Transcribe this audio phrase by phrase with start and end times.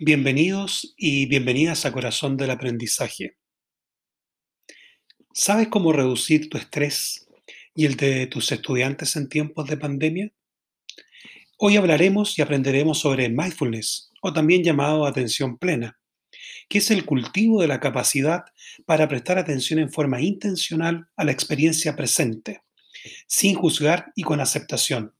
[0.00, 3.36] Bienvenidos y bienvenidas a Corazón del Aprendizaje.
[5.32, 7.26] ¿Sabes cómo reducir tu estrés
[7.74, 10.32] y el de tus estudiantes en tiempos de pandemia?
[11.56, 15.98] Hoy hablaremos y aprenderemos sobre mindfulness, o también llamado atención plena,
[16.68, 18.44] que es el cultivo de la capacidad
[18.86, 22.62] para prestar atención en forma intencional a la experiencia presente,
[23.26, 25.12] sin juzgar y con aceptación.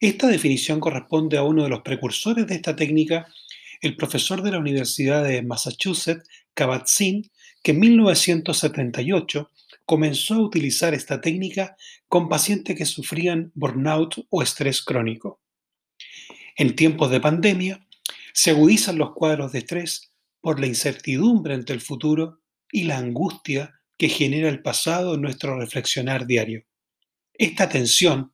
[0.00, 3.26] Esta definición corresponde a uno de los precursores de esta técnica
[3.80, 7.30] el profesor de la Universidad de Massachusetts, Kabat-Zinn,
[7.62, 9.50] que en 1978
[9.86, 11.76] comenzó a utilizar esta técnica
[12.08, 15.40] con pacientes que sufrían burnout o estrés crónico.
[16.56, 17.86] En tiempos de pandemia,
[18.32, 23.80] se agudizan los cuadros de estrés por la incertidumbre ante el futuro y la angustia
[23.98, 26.64] que genera el pasado en nuestro reflexionar diario.
[27.34, 28.32] Esta tensión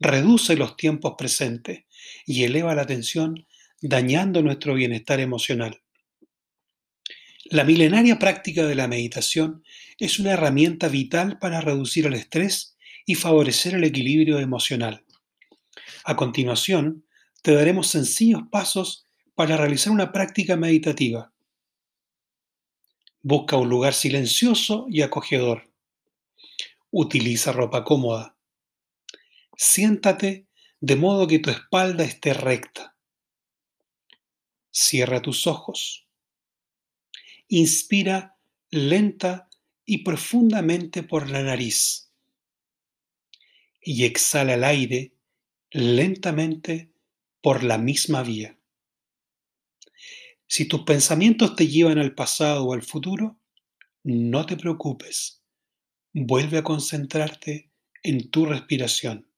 [0.00, 1.84] reduce los tiempos presentes
[2.26, 3.46] y eleva la tensión
[3.82, 5.82] dañando nuestro bienestar emocional.
[7.44, 9.64] La milenaria práctica de la meditación
[9.98, 15.04] es una herramienta vital para reducir el estrés y favorecer el equilibrio emocional.
[16.04, 17.04] A continuación,
[17.42, 21.32] te daremos sencillos pasos para realizar una práctica meditativa.
[23.20, 25.72] Busca un lugar silencioso y acogedor.
[26.90, 28.36] Utiliza ropa cómoda.
[29.56, 30.46] Siéntate
[30.80, 32.91] de modo que tu espalda esté recta.
[34.72, 36.08] Cierra tus ojos.
[37.48, 38.38] Inspira
[38.70, 39.50] lenta
[39.84, 42.10] y profundamente por la nariz.
[43.82, 45.14] Y exhala el aire
[45.70, 46.90] lentamente
[47.42, 48.58] por la misma vía.
[50.46, 53.38] Si tus pensamientos te llevan al pasado o al futuro,
[54.04, 55.42] no te preocupes.
[56.14, 57.70] Vuelve a concentrarte
[58.02, 59.28] en tu respiración.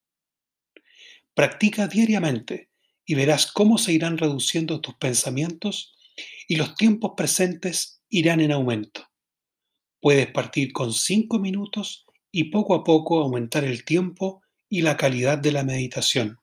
[1.33, 2.69] Practica diariamente
[3.05, 5.95] y verás cómo se irán reduciendo tus pensamientos
[6.47, 9.09] y los tiempos presentes irán en aumento.
[10.01, 15.37] Puedes partir con cinco minutos y poco a poco aumentar el tiempo y la calidad
[15.37, 16.39] de la meditación.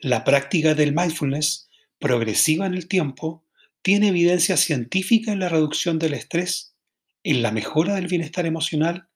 [0.00, 1.68] La práctica del mindfulness,
[1.98, 3.44] progresiva en el tiempo,
[3.82, 6.74] tiene evidencia científica en la reducción del estrés,
[7.22, 9.08] en la mejora del bienestar emocional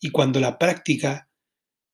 [0.00, 1.28] y cuando la práctica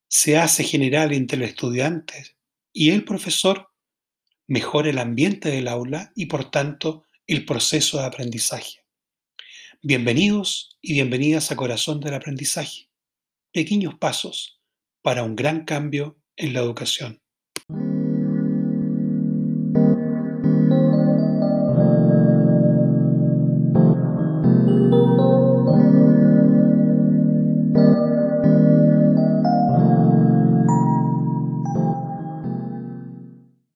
[0.08, 2.36] se hace general entre el estudiante
[2.72, 3.67] y el profesor,
[4.48, 8.82] mejora el ambiente del aula y por tanto el proceso de aprendizaje.
[9.82, 12.88] Bienvenidos y bienvenidas a Corazón del Aprendizaje.
[13.52, 14.62] Pequeños pasos
[15.02, 17.20] para un gran cambio en la educación.